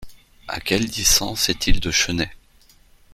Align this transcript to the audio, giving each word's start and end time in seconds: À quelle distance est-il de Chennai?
À 0.47 0.59
quelle 0.59 0.87
distance 0.89 1.49
est-il 1.49 1.79
de 1.79 1.91
Chennai? 1.91 2.31